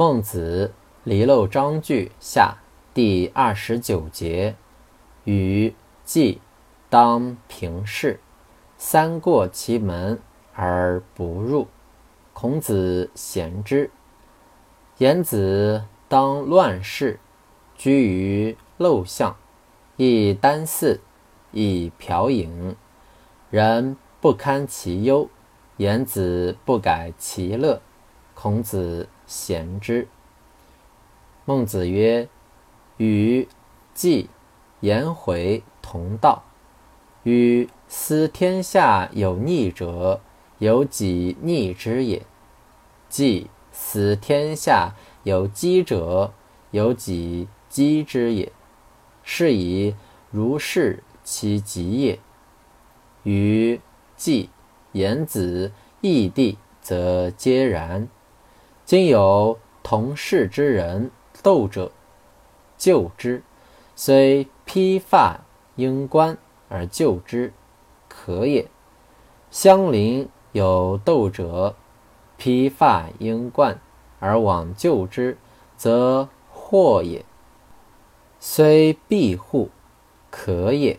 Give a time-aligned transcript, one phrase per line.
[0.00, 2.58] 孟子离娄章句下
[2.94, 4.54] 第二十九节：
[5.24, 5.74] 禹
[6.04, 6.40] 季
[6.88, 8.20] 当平视，
[8.76, 10.20] 三过其门
[10.54, 11.66] 而不入。
[12.32, 13.90] 孔子贤之。
[14.98, 17.18] 言子当乱世，
[17.74, 19.34] 居于陋巷，
[19.96, 21.00] 亦单肆，
[21.50, 22.76] 亦嫖饮，
[23.50, 25.28] 人不堪其忧，
[25.78, 27.82] 言子不改其乐。
[28.40, 30.06] 孔子贤之。
[31.44, 32.28] 孟子曰
[32.96, 33.48] ：“与
[33.94, 34.30] 季
[34.78, 36.44] 颜回同道，
[37.24, 40.20] 与思天下有逆者，
[40.58, 42.22] 有己逆之也；
[43.08, 46.32] 季思天下有积者，
[46.70, 48.52] 有己积之也。
[49.24, 49.96] 是以
[50.30, 52.20] 如是其极也。
[53.24, 53.80] 与
[54.14, 54.50] 季
[54.92, 58.06] 颜子异地，则皆然。”
[58.88, 61.10] 今有同室之人
[61.42, 61.92] 斗者，
[62.78, 63.42] 救之，
[63.94, 65.40] 虽披发
[65.76, 66.38] 缨冠
[66.70, 67.52] 而救之，
[68.08, 68.64] 可也；
[69.50, 71.76] 相邻有斗者，
[72.38, 73.78] 披发缨冠
[74.20, 75.36] 而往救之，
[75.76, 77.22] 则祸也。
[78.40, 79.68] 虽庇护，
[80.30, 80.98] 可也。